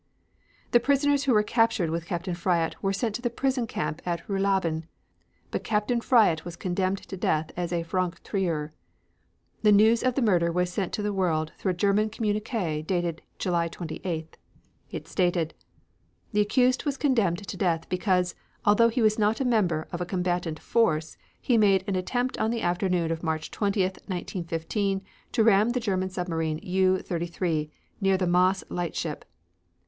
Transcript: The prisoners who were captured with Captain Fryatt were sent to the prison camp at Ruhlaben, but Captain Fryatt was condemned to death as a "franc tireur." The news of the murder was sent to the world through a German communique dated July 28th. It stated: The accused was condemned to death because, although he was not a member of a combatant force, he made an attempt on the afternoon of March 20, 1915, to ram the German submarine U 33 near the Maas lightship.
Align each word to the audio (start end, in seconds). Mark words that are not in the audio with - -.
The 0.71 0.79
prisoners 0.79 1.25
who 1.25 1.31
were 1.31 1.43
captured 1.43 1.91
with 1.91 2.07
Captain 2.07 2.33
Fryatt 2.33 2.73
were 2.81 2.91
sent 2.91 3.13
to 3.13 3.21
the 3.21 3.29
prison 3.29 3.67
camp 3.67 4.01
at 4.03 4.27
Ruhlaben, 4.27 4.85
but 5.51 5.63
Captain 5.63 6.01
Fryatt 6.01 6.43
was 6.43 6.55
condemned 6.55 6.97
to 7.07 7.15
death 7.15 7.51
as 7.55 7.71
a 7.71 7.83
"franc 7.83 8.19
tireur." 8.23 8.71
The 9.61 9.71
news 9.71 10.01
of 10.01 10.15
the 10.15 10.23
murder 10.23 10.51
was 10.51 10.71
sent 10.73 10.91
to 10.93 11.03
the 11.03 11.13
world 11.13 11.51
through 11.59 11.69
a 11.73 11.75
German 11.75 12.09
communique 12.09 12.81
dated 12.81 13.21
July 13.37 13.69
28th. 13.69 14.33
It 14.89 15.07
stated: 15.07 15.53
The 16.31 16.41
accused 16.41 16.83
was 16.83 16.97
condemned 16.97 17.47
to 17.47 17.55
death 17.55 17.87
because, 17.87 18.33
although 18.65 18.89
he 18.89 19.03
was 19.03 19.19
not 19.19 19.39
a 19.39 19.45
member 19.45 19.87
of 19.91 20.01
a 20.01 20.05
combatant 20.07 20.57
force, 20.59 21.15
he 21.39 21.59
made 21.59 21.83
an 21.87 21.95
attempt 21.95 22.39
on 22.39 22.49
the 22.49 22.63
afternoon 22.63 23.11
of 23.11 23.21
March 23.21 23.51
20, 23.51 23.79
1915, 23.83 25.03
to 25.31 25.43
ram 25.43 25.69
the 25.69 25.79
German 25.79 26.09
submarine 26.09 26.57
U 26.63 26.97
33 27.03 27.69
near 28.01 28.17
the 28.17 28.25
Maas 28.25 28.63
lightship. 28.67 29.25